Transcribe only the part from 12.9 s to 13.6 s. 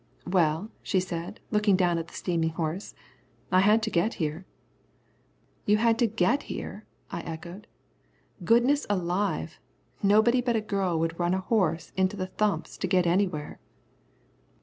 anywhere."